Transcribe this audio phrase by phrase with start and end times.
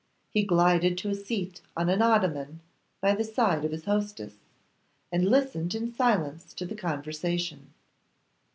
[0.31, 2.61] He glided to a seat on an ottoman,
[3.01, 4.37] by the side of his hostess,
[5.11, 7.71] and listened in silence to the conversation.